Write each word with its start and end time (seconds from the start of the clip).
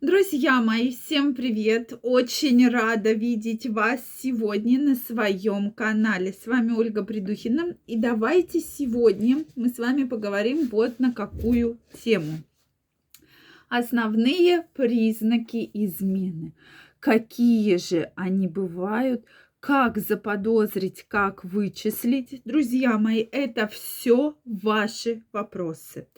Друзья 0.00 0.62
мои, 0.62 0.92
всем 0.92 1.34
привет! 1.34 1.92
Очень 2.00 2.66
рада 2.70 3.12
видеть 3.12 3.66
вас 3.66 4.00
сегодня 4.22 4.80
на 4.80 4.94
своем 4.94 5.70
канале. 5.72 6.32
С 6.32 6.46
вами 6.46 6.72
Ольга 6.72 7.04
Придухина. 7.04 7.76
И 7.86 7.98
давайте 7.98 8.60
сегодня 8.60 9.44
мы 9.56 9.68
с 9.68 9.76
вами 9.76 10.04
поговорим 10.04 10.68
вот 10.72 11.00
на 11.00 11.12
какую 11.12 11.78
тему. 12.02 12.38
Основные 13.68 14.62
признаки 14.72 15.70
измены. 15.74 16.54
Какие 16.98 17.76
же 17.76 18.10
они 18.16 18.48
бывают? 18.48 19.26
Как 19.60 19.98
заподозрить, 19.98 21.04
как 21.06 21.44
вычислить, 21.44 22.40
друзья 22.46 22.96
мои, 22.96 23.20
это 23.30 23.68
все 23.68 24.36
ваши 24.46 25.22
вопросы. 25.32 26.08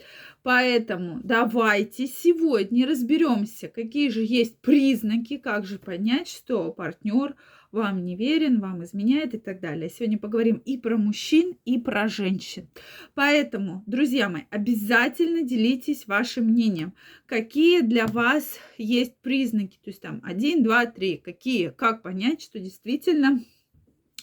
Поэтому 0.45 1.21
давайте 1.25 2.07
сегодня 2.07 2.87
разберемся, 2.87 3.69
какие 3.69 4.11
же 4.11 4.23
есть 4.23 4.61
признаки, 4.61 5.39
как 5.39 5.67
же 5.67 5.79
понять, 5.79 6.29
что 6.29 6.73
партнер 6.73 7.35
вам 7.73 8.05
не 8.05 8.17
верен, 8.17 8.61
вам 8.61 8.85
изменяет 8.85 9.35
и 9.35 9.39
так 9.39 9.61
далее. 9.61 9.89
Сегодня 9.89 10.19
поговорим 10.19 10.57
и 10.59 10.77
про 10.77 10.99
мужчин, 10.99 11.57
и 11.65 11.79
про 11.79 12.07
женщин. 12.07 12.69
Поэтому, 13.15 13.83
друзья 13.87 14.29
мои, 14.29 14.43
обязательно 14.51 15.43
делитесь 15.43 16.07
вашим 16.07 16.45
мнением. 16.45 16.93
Какие 17.27 17.81
для 17.81 18.07
вас 18.07 18.59
есть 18.77 19.17
признаки? 19.23 19.79
То 19.83 19.91
есть 19.91 20.03
там 20.03 20.21
один, 20.23 20.63
два, 20.63 20.85
три. 20.85 21.17
Какие? 21.17 21.71
Как 21.71 22.03
понять, 22.03 22.43
что 22.43 22.61
действительно 22.61 23.43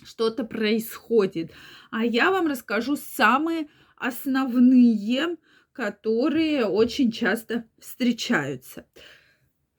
что-то 0.04 0.44
происходит? 0.44 1.52
А 1.90 2.06
я 2.06 2.32
вам 2.32 2.48
расскажу 2.48 2.96
самые 2.96 3.68
основные, 3.98 5.38
которые 5.74 6.66
очень 6.66 7.12
часто 7.12 7.66
встречаются. 7.80 8.86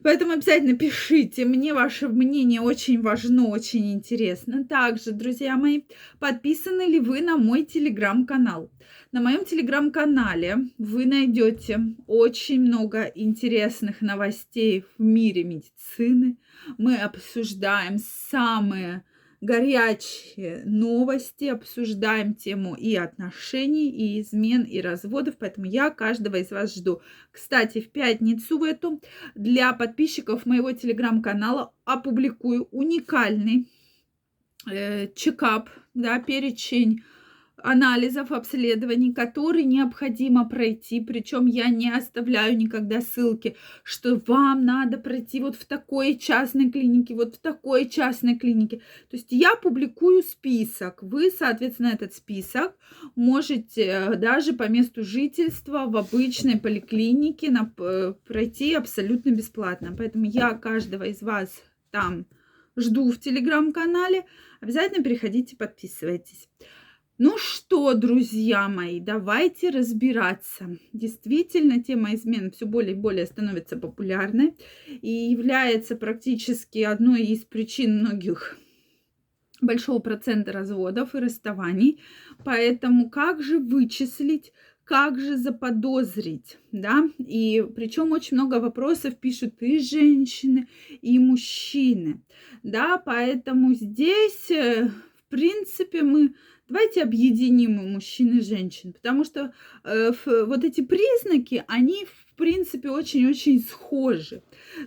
Поэтому 0.02 0.32
обязательно 0.32 0.76
пишите. 0.76 1.44
Мне 1.44 1.74
ваше 1.74 2.08
мнение 2.08 2.60
очень 2.60 3.02
важно, 3.02 3.48
очень 3.48 3.92
интересно. 3.92 4.64
Также, 4.64 5.12
друзья 5.12 5.56
мои, 5.56 5.82
подписаны 6.18 6.82
ли 6.82 7.00
вы 7.00 7.20
на 7.20 7.36
мой 7.36 7.64
телеграм-канал? 7.64 8.70
На 9.12 9.20
моем 9.20 9.44
телеграм-канале 9.44 10.68
вы 10.78 11.04
найдете 11.04 11.80
очень 12.06 12.60
много 12.60 13.04
интересных 13.14 14.00
новостей 14.00 14.84
в 14.96 15.02
мире 15.02 15.44
медицины. 15.44 16.38
Мы 16.78 16.96
обсуждаем 16.96 17.98
самые 17.98 19.04
горячие 19.40 20.62
новости, 20.64 21.46
обсуждаем 21.46 22.34
тему 22.34 22.74
и 22.74 22.94
отношений, 22.96 23.90
и 23.90 24.20
измен, 24.20 24.62
и 24.62 24.80
разводов, 24.80 25.36
поэтому 25.38 25.66
я 25.66 25.90
каждого 25.90 26.36
из 26.36 26.50
вас 26.50 26.74
жду. 26.74 27.00
Кстати, 27.30 27.80
в 27.80 27.90
пятницу 27.90 28.58
в 28.58 28.64
эту 28.64 29.00
для 29.34 29.72
подписчиков 29.72 30.44
моего 30.44 30.72
телеграм-канала 30.72 31.72
опубликую 31.84 32.68
уникальный 32.70 33.66
э, 34.70 35.08
чекап, 35.14 35.70
да, 35.94 36.20
перечень 36.20 37.02
анализов, 37.62 38.32
обследований, 38.32 39.12
которые 39.12 39.64
необходимо 39.64 40.48
пройти. 40.48 41.00
Причем 41.00 41.46
я 41.46 41.68
не 41.68 41.90
оставляю 41.90 42.56
никогда 42.56 43.00
ссылки, 43.00 43.56
что 43.82 44.20
вам 44.26 44.64
надо 44.64 44.98
пройти 44.98 45.40
вот 45.40 45.56
в 45.56 45.64
такой 45.64 46.18
частной 46.18 46.70
клинике, 46.70 47.14
вот 47.14 47.36
в 47.36 47.38
такой 47.38 47.88
частной 47.88 48.38
клинике. 48.38 48.78
То 49.10 49.16
есть 49.16 49.28
я 49.30 49.54
публикую 49.56 50.22
список. 50.22 51.02
Вы, 51.02 51.30
соответственно, 51.30 51.88
этот 51.88 52.14
список 52.14 52.76
можете 53.14 53.82
э, 53.82 54.16
даже 54.16 54.52
по 54.52 54.68
месту 54.68 55.04
жительства 55.04 55.86
в 55.86 55.96
обычной 55.96 56.58
поликлинике 56.58 57.50
пройти 58.26 58.74
абсолютно 58.74 59.30
бесплатно. 59.30 59.94
Поэтому 59.96 60.24
я 60.24 60.50
каждого 60.52 61.04
из 61.04 61.22
вас 61.22 61.62
там 61.90 62.26
жду 62.76 63.10
в 63.10 63.18
телеграм-канале. 63.18 64.24
Обязательно 64.60 65.02
переходите, 65.02 65.56
подписывайтесь. 65.56 66.48
Ну 67.22 67.36
что, 67.36 67.92
друзья 67.92 68.66
мои, 68.66 68.98
давайте 68.98 69.68
разбираться. 69.68 70.78
Действительно, 70.94 71.84
тема 71.84 72.14
измен 72.14 72.50
все 72.50 72.64
более 72.64 72.92
и 72.92 72.98
более 72.98 73.26
становится 73.26 73.76
популярной 73.76 74.54
и 75.02 75.10
является 75.10 75.96
практически 75.96 76.78
одной 76.78 77.24
из 77.24 77.44
причин 77.44 77.98
многих 77.98 78.56
большого 79.60 79.98
процента 79.98 80.50
разводов 80.50 81.14
и 81.14 81.18
расставаний. 81.18 82.00
Поэтому 82.42 83.10
как 83.10 83.42
же 83.42 83.58
вычислить, 83.58 84.54
как 84.84 85.20
же 85.20 85.36
заподозрить, 85.36 86.56
да, 86.72 87.04
и 87.18 87.62
причем 87.76 88.12
очень 88.12 88.38
много 88.38 88.60
вопросов 88.60 89.20
пишут 89.20 89.60
и 89.60 89.78
женщины, 89.78 90.68
и 91.02 91.18
мужчины, 91.18 92.22
да, 92.62 92.96
поэтому 92.96 93.74
здесь, 93.74 94.50
э, 94.50 94.88
в 94.88 95.28
принципе, 95.28 96.02
мы 96.02 96.34
Давайте 96.70 97.02
объединим 97.02 97.92
мужчин 97.92 98.38
и 98.38 98.40
женщин, 98.42 98.92
потому 98.92 99.24
что 99.24 99.52
э, 99.82 100.12
вот 100.24 100.62
эти 100.62 100.82
признаки, 100.82 101.64
они 101.66 102.06
принципе 102.40 102.90
очень-очень 102.90 103.60
схожи. 103.60 104.42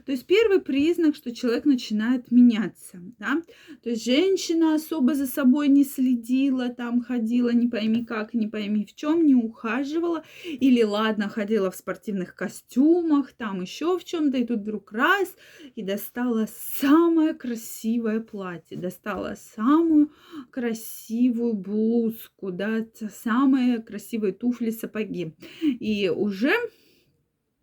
То 0.05 0.11
есть 0.11 0.25
первый 0.25 0.59
признак, 0.59 1.15
что 1.15 1.33
человек 1.33 1.65
начинает 1.65 2.31
меняться, 2.31 2.99
да, 3.19 3.41
то 3.83 3.89
есть 3.91 4.03
женщина 4.03 4.75
особо 4.75 5.13
за 5.13 5.27
собой 5.27 5.67
не 5.67 5.83
следила, 5.83 6.69
там 6.69 7.01
ходила 7.01 7.49
не 7.49 7.67
пойми 7.67 8.03
как, 8.05 8.33
не 8.33 8.47
пойми 8.47 8.85
в 8.85 8.95
чем, 8.95 9.25
не 9.25 9.35
ухаживала, 9.35 10.23
или 10.45 10.81
ладно, 10.81 11.29
ходила 11.29 11.69
в 11.69 11.75
спортивных 11.75 12.35
костюмах, 12.35 13.33
там 13.33 13.61
еще 13.61 13.99
в 13.99 14.03
чем-то, 14.03 14.37
и 14.37 14.45
тут 14.45 14.61
вдруг 14.61 14.91
раз, 14.91 15.35
и 15.75 15.83
достала 15.83 16.47
самое 16.79 17.33
красивое 17.33 18.19
платье, 18.19 18.77
достала 18.77 19.35
самую 19.55 20.11
красивую 20.49 21.53
блузку, 21.53 22.51
да, 22.51 22.85
самые 23.23 23.79
красивые 23.79 24.33
туфли, 24.33 24.71
сапоги. 24.71 25.35
И 25.61 26.09
уже 26.09 26.53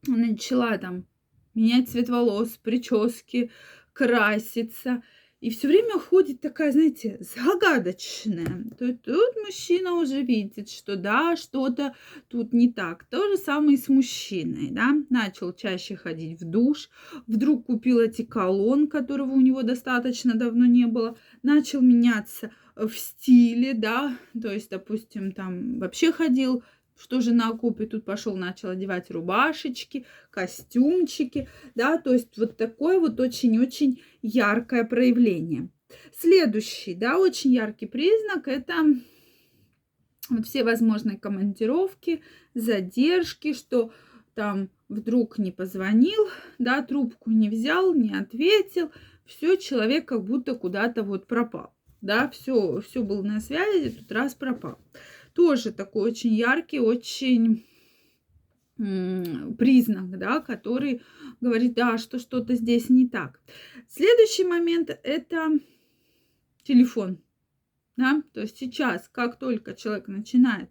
начала 0.07 0.79
там 0.79 1.07
менять 1.55 1.91
цвет 1.91 2.09
волос, 2.09 2.59
прически, 2.63 3.51
краситься. 3.93 5.03
И 5.41 5.49
все 5.49 5.69
время 5.69 5.99
ходит 5.99 6.43
такая, 6.43 6.71
знаете, 6.71 7.17
загадочная. 7.21 8.67
То 8.79 8.93
тут 8.93 9.37
мужчина 9.43 9.95
уже 9.95 10.21
видит, 10.21 10.69
что 10.69 10.97
да, 10.97 11.35
что-то 11.35 11.95
тут 12.29 12.53
не 12.53 12.71
так. 12.71 13.05
То 13.05 13.27
же 13.31 13.39
самое 13.39 13.79
и 13.79 13.81
с 13.81 13.89
мужчиной, 13.89 14.69
да. 14.71 14.95
Начал 15.09 15.55
чаще 15.55 15.97
ходить 15.97 16.39
в 16.41 16.45
душ, 16.45 16.91
вдруг 17.27 17.67
купил 17.67 18.01
эти 18.01 18.23
колонн, 18.23 18.87
которого 18.87 19.33
у 19.33 19.41
него 19.41 19.63
достаточно 19.63 20.35
давно 20.35 20.67
не 20.67 20.85
было. 20.85 21.17
Начал 21.43 21.81
меняться 21.81 22.51
в 22.77 22.93
стиле, 22.93 23.73
да, 23.75 24.17
то 24.41 24.53
есть, 24.53 24.71
допустим, 24.71 25.33
там 25.33 25.79
вообще 25.79 26.13
ходил 26.13 26.63
что 27.01 27.21
жена 27.21 27.53
купит, 27.53 27.91
тут 27.91 28.05
пошел, 28.05 28.37
начал 28.37 28.69
одевать 28.69 29.11
рубашечки, 29.11 30.05
костюмчики, 30.31 31.49
да, 31.75 31.97
то 31.99 32.13
есть 32.13 32.37
вот 32.37 32.57
такое 32.57 33.01
вот 33.01 33.19
очень-очень 33.19 34.03
яркое 34.23 34.85
проявление. 34.85 35.71
Следующий, 36.17 36.95
да, 36.95 37.19
очень 37.19 37.53
яркий 37.53 37.87
признак– 37.87 38.47
это 38.49 38.75
вот 40.29 40.47
все 40.47 40.63
возможные 40.63 41.19
командировки, 41.19 42.23
задержки, 42.55 43.55
что 43.55 43.93
там 44.35 44.69
вдруг 44.89 45.39
не 45.39 45.51
позвонил, 45.51 46.29
да, 46.59 46.83
трубку 46.83 47.31
не 47.31 47.49
взял, 47.49 47.95
не 47.95 48.15
ответил, 48.15 48.91
все, 49.25 49.57
человек 49.57 50.07
как 50.07 50.25
будто 50.25 50.55
куда-то 50.55 51.03
вот 51.03 51.27
пропал, 51.27 51.73
да, 52.01 52.29
все, 52.29 52.81
все 52.81 53.03
был 53.03 53.25
на 53.25 53.41
связи, 53.41 53.91
тут 53.91 54.13
раз 54.13 54.35
пропал. 54.35 54.79
Тоже 55.35 55.73
такой 55.73 56.11
очень 56.11 56.35
яркий, 56.35 56.81
очень 56.81 57.65
признак, 58.77 60.19
да, 60.19 60.41
который 60.41 61.03
говорит, 61.41 61.75
да, 61.75 61.99
что 61.99 62.19
что-то 62.19 62.55
здесь 62.55 62.89
не 62.89 63.07
так. 63.07 63.41
Следующий 63.89 64.45
момент– 64.45 64.89
это 65.03 65.51
телефон. 66.63 67.21
Да? 67.97 68.23
То 68.33 68.41
есть 68.41 68.57
сейчас, 68.57 69.07
как 69.09 69.39
только 69.39 69.75
человек 69.75 70.09
начинает 70.09 70.71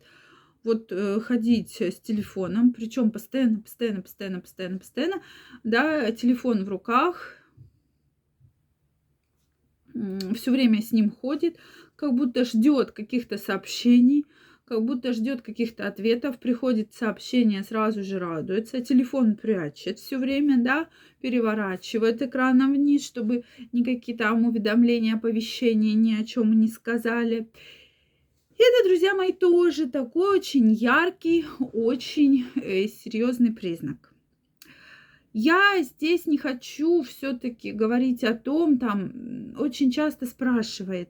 вот 0.63 0.91
э, 0.91 1.19
ходить 1.19 1.79
с 1.79 1.99
телефоном, 1.99 2.73
причем 2.73 3.11
постоянно, 3.11 3.61
постоянно, 3.61 4.01
постоянно, 4.01 4.41
постоянно, 4.41 4.79
постоянно, 4.79 5.23
да, 5.63 6.11
телефон 6.11 6.65
в 6.65 6.69
руках, 6.69 7.35
все 10.33 10.51
время 10.51 10.81
с 10.81 10.91
ним 10.91 11.11
ходит, 11.11 11.57
как 11.95 12.13
будто 12.13 12.45
ждет 12.45 12.91
каких-то 12.91 13.37
сообщений, 13.37 14.25
как 14.69 14.85
будто 14.85 15.13
ждет 15.13 15.41
каких-то 15.41 15.87
ответов, 15.87 16.37
приходит 16.37 16.93
сообщение, 16.93 17.63
сразу 17.63 18.03
же 18.03 18.19
радуется, 18.19 18.81
телефон 18.81 19.35
прячет 19.35 19.97
все 19.97 20.19
время, 20.19 20.63
да, 20.63 20.87
переворачивает 21.21 22.21
экраном 22.21 22.73
вниз, 22.73 23.03
чтобы 23.03 23.43
никакие 23.73 24.15
там 24.15 24.45
уведомления, 24.45 25.15
оповещения 25.15 25.95
ни 25.95 26.13
о 26.13 26.23
чем 26.23 26.59
не 26.59 26.67
сказали. 26.67 27.49
Это, 28.59 28.87
друзья 28.87 29.15
мои, 29.15 29.31
тоже 29.31 29.89
такой 29.89 30.37
очень 30.37 30.71
яркий, 30.71 31.45
очень 31.73 32.45
э, 32.55 32.87
серьезный 32.87 33.51
признак. 33.51 34.13
Я 35.33 35.81
здесь 35.81 36.27
не 36.27 36.37
хочу 36.37 37.01
все-таки 37.01 37.71
говорить 37.71 38.23
о 38.23 38.35
том, 38.35 38.77
там 38.77 39.55
очень 39.57 39.89
часто 39.89 40.27
спрашивает, 40.27 41.09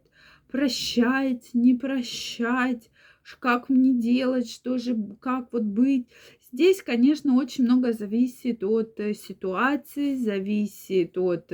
прощать, 0.49 1.49
не 1.53 1.73
прощать, 1.73 2.89
как 3.37 3.69
мне 3.69 3.93
делать, 3.93 4.49
что 4.49 4.77
же, 4.77 4.97
как 5.21 5.51
вот 5.51 5.63
быть. 5.63 6.07
Здесь, 6.51 6.81
конечно, 6.81 7.35
очень 7.35 7.65
много 7.65 7.93
зависит 7.93 8.63
от 8.63 8.99
э, 8.99 9.13
ситуации, 9.13 10.15
зависит 10.15 11.17
от 11.17 11.51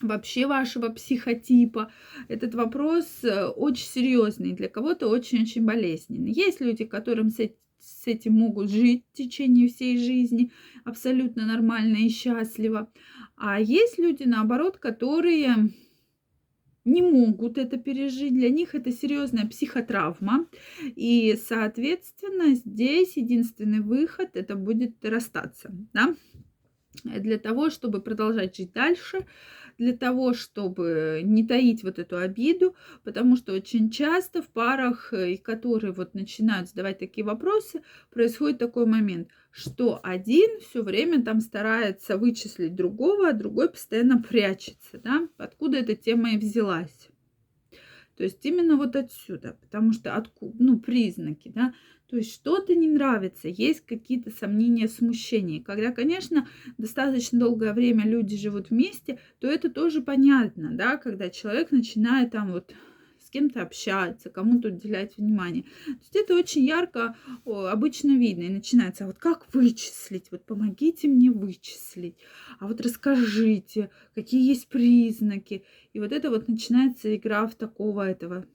вообще 0.00 0.46
вашего 0.46 0.88
психотипа. 0.88 1.90
Этот 2.28 2.54
вопрос 2.54 3.06
э, 3.22 3.46
очень 3.46 3.86
серьезный, 3.86 4.52
для 4.52 4.68
кого-то 4.68 5.08
очень-очень 5.08 5.64
болезненный. 5.64 6.32
Есть 6.32 6.60
люди, 6.60 6.84
которым 6.84 7.30
с 7.30 8.06
этим 8.06 8.34
могут 8.34 8.70
жить 8.70 9.04
в 9.12 9.16
течение 9.16 9.68
всей 9.68 9.98
жизни 9.98 10.50
абсолютно 10.84 11.46
нормально 11.46 11.96
и 11.96 12.08
счастливо. 12.08 12.90
А 13.36 13.60
есть 13.60 13.98
люди, 13.98 14.24
наоборот, 14.24 14.78
которые 14.78 15.70
не 16.86 17.02
могут 17.02 17.58
это 17.58 17.76
пережить, 17.76 18.32
для 18.32 18.48
них 18.48 18.74
это 18.74 18.92
серьезная 18.92 19.46
психотравма, 19.46 20.46
и, 20.82 21.38
соответственно, 21.48 22.54
здесь 22.54 23.16
единственный 23.16 23.80
выход 23.80 24.30
это 24.34 24.56
будет 24.56 25.04
расстаться, 25.04 25.70
да? 25.92 26.14
для 27.04 27.38
того, 27.38 27.70
чтобы 27.70 28.00
продолжать 28.00 28.56
жить 28.56 28.72
дальше, 28.72 29.26
для 29.78 29.94
того, 29.94 30.32
чтобы 30.32 31.20
не 31.22 31.46
таить 31.46 31.82
вот 31.82 31.98
эту 31.98 32.16
обиду, 32.16 32.74
потому 33.04 33.36
что 33.36 33.52
очень 33.52 33.90
часто 33.90 34.40
в 34.42 34.48
парах, 34.48 35.12
э, 35.12 35.36
которые 35.36 35.92
вот 35.92 36.14
начинают 36.14 36.70
задавать 36.70 36.98
такие 36.98 37.24
вопросы, 37.24 37.82
происходит 38.10 38.58
такой 38.58 38.86
момент, 38.86 39.28
что 39.56 39.98
один 40.02 40.60
все 40.60 40.82
время 40.82 41.24
там 41.24 41.40
старается 41.40 42.18
вычислить 42.18 42.74
другого, 42.74 43.30
а 43.30 43.32
другой 43.32 43.70
постоянно 43.70 44.22
прячется, 44.28 44.98
да, 45.02 45.26
откуда 45.38 45.78
эта 45.78 45.96
тема 45.96 46.32
и 46.32 46.36
взялась. 46.36 47.08
То 48.18 48.24
есть 48.24 48.44
именно 48.44 48.76
вот 48.76 48.96
отсюда, 48.96 49.56
потому 49.62 49.92
что 49.94 50.14
откуда, 50.14 50.54
ну, 50.58 50.78
признаки, 50.78 51.50
да, 51.54 51.72
то 52.08 52.16
есть 52.16 52.34
что-то 52.34 52.74
не 52.74 52.86
нравится, 52.86 53.48
есть 53.48 53.80
какие-то 53.80 54.30
сомнения, 54.30 54.88
смущения. 54.88 55.62
Когда, 55.62 55.90
конечно, 55.90 56.46
достаточно 56.76 57.38
долгое 57.38 57.72
время 57.72 58.04
люди 58.04 58.36
живут 58.36 58.68
вместе, 58.68 59.18
то 59.38 59.48
это 59.48 59.70
тоже 59.70 60.02
понятно, 60.02 60.70
да, 60.72 60.98
когда 60.98 61.30
человек 61.30 61.70
начинает 61.70 62.30
там 62.32 62.52
вот 62.52 62.74
кем-то 63.36 63.60
общаться, 63.60 64.30
кому-то 64.30 64.68
уделять 64.68 65.18
внимание. 65.18 65.64
То 65.84 65.90
есть 66.00 66.16
это 66.16 66.34
очень 66.34 66.64
ярко 66.64 67.14
обычно 67.44 68.16
видно. 68.16 68.44
И 68.44 68.48
начинается, 68.48 69.04
а 69.04 69.08
вот 69.08 69.18
как 69.18 69.52
вычислить? 69.54 70.30
Вот 70.30 70.46
помогите 70.46 71.06
мне 71.06 71.30
вычислить. 71.30 72.16
А 72.58 72.66
вот 72.66 72.80
расскажите, 72.80 73.90
какие 74.14 74.48
есть 74.48 74.68
признаки. 74.68 75.64
И 75.92 76.00
вот 76.00 76.12
это 76.12 76.30
вот 76.30 76.48
начинается 76.48 77.14
игра 77.14 77.46
в 77.46 77.54
такого 77.54 78.08
этого... 78.08 78.46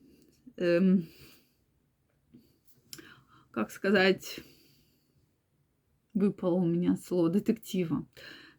Эм, 0.57 1.05
как 3.51 3.69
сказать, 3.69 4.39
выпало 6.15 6.55
у 6.55 6.65
меня 6.65 6.97
слово 6.97 7.29
детектива. 7.29 8.07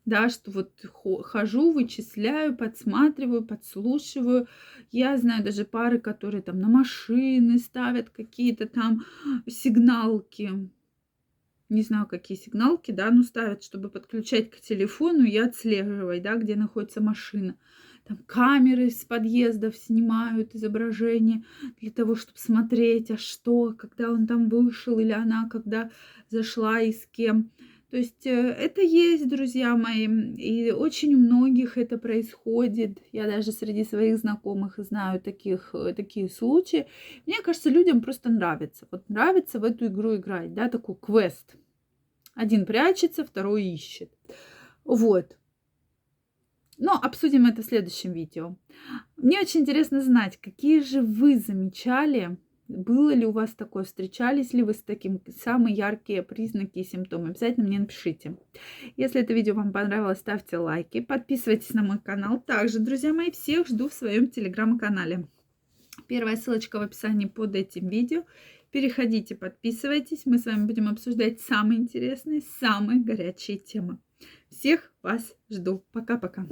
Да, 0.05 0.29
что 0.29 0.51
вот 0.51 0.73
хожу, 0.93 1.73
вычисляю, 1.73 2.57
подсматриваю, 2.57 3.45
подслушиваю. 3.45 4.49
Я 4.91 5.17
знаю 5.17 5.45
даже 5.45 5.65
пары, 5.65 6.01
которые 6.01 6.43
там 6.43 6.59
на 6.59 6.69
машины 6.69 7.59
ставят 7.59 8.11
какие-то 8.11 8.67
там 8.67 9.05
сигналки. 9.47 10.69
Не 11.69 11.83
знаю, 11.83 12.07
какие 12.07 12.37
сигналки, 12.37 12.91
да, 12.91 13.11
но 13.11 13.23
ставят, 13.23 13.63
чтобы 13.63 13.89
подключать 13.89 14.51
к 14.51 14.61
телефону 14.61 15.25
и 15.25 15.39
отслеживать, 15.39 16.23
да, 16.23 16.37
где 16.37 16.57
находится 16.57 17.01
машина 17.01 17.57
там 18.05 18.19
камеры 18.27 18.91
с 18.91 19.05
подъездов 19.05 19.77
снимают 19.77 20.55
изображение 20.55 21.45
для 21.81 21.91
того, 21.91 22.15
чтобы 22.15 22.39
смотреть, 22.39 23.11
а 23.11 23.17
что, 23.17 23.75
когда 23.79 24.11
он 24.11 24.27
там 24.27 24.49
вышел 24.49 24.99
или 24.99 25.13
она, 25.13 25.49
когда 25.49 25.91
зашла 26.29 26.81
и 26.81 26.93
с 26.93 27.07
кем. 27.07 27.51
То 27.93 27.99
есть 27.99 28.27
э, 28.27 28.31
это 28.31 28.81
есть, 28.81 29.29
друзья 29.29 29.77
мои, 29.77 30.07
и 30.07 30.71
очень 30.71 31.15
у 31.15 31.19
многих 31.19 31.77
это 31.77 31.99
происходит. 31.99 33.03
Я 33.13 33.27
даже 33.27 33.53
среди 33.53 33.85
своих 33.85 34.17
знакомых 34.17 34.79
знаю 34.79 35.21
таких, 35.21 35.75
э, 35.75 35.93
такие 35.93 36.31
случаи. 36.31 36.87
Мне 37.27 37.43
кажется, 37.43 37.69
людям 37.69 38.01
просто 38.01 38.31
нравится. 38.31 38.89
Вот 38.91 39.07
нравится 39.11 39.61
в 39.61 39.65
эту 39.65 39.89
игру 39.89 40.17
играть, 40.17 40.55
да, 40.55 40.71
такой 40.71 40.97
квест. 40.97 41.55
Один 42.35 42.65
прячется, 42.65 43.27
второй 43.27 43.65
ищет. 43.67 44.11
Вот. 44.87 45.37
Но 46.79 46.93
обсудим 46.95 47.45
это 47.45 47.61
в 47.61 47.67
следующем 47.67 48.15
видео. 48.15 48.57
Мне 49.19 49.39
очень 49.39 49.61
интересно 49.61 50.01
знать, 50.01 50.39
какие 50.39 50.81
же 50.81 51.03
вы 51.03 51.39
замечали, 51.39 52.39
было 52.73 53.15
ли 53.15 53.27
у 53.27 53.33
вас 53.33 53.55
такое, 53.55 53.85
встречались 53.85 54.53
ли 54.53 54.63
вы 54.63 54.75
с 54.75 54.83
таким, 54.83 55.21
самые 55.39 55.75
яркие 55.75 56.23
признаки 56.23 56.79
и 56.79 56.85
симптомы. 56.85 57.31
Обязательно 57.31 57.67
мне 57.67 57.79
напишите. 57.79 58.37
Если 58.97 59.21
это 59.21 59.35
видео 59.35 59.55
вам 59.55 59.73
понравилось, 59.73 60.19
ставьте 60.19 60.57
лайки, 60.57 61.01
подписывайтесь 61.01 61.75
на 61.75 61.83
мой 61.83 61.99
канал. 61.99 62.41
Также, 62.41 62.79
друзья 62.79 63.13
мои, 63.13 63.31
всех 63.31 63.69
жду 63.69 63.89
в 63.89 63.95
своем 63.95 64.31
телеграм-канале. 64.31 65.27
Первая 66.09 66.37
ссылочка 66.37 66.79
в 66.79 66.83
описании 66.83 67.27
под 67.27 67.55
этим 67.55 67.89
видео. 67.89 68.25
Переходите, 68.71 69.35
подписывайтесь. 69.35 70.23
Мы 70.25 70.39
с 70.39 70.47
вами 70.47 70.65
будем 70.67 70.89
обсуждать 70.89 71.41
самые 71.41 71.81
интересные, 71.81 72.41
самые 72.61 73.01
горячие 73.01 73.59
темы. 73.59 73.99
Всех 74.49 74.93
вас 75.03 75.37
жду. 75.51 75.85
Пока-пока. 75.93 76.47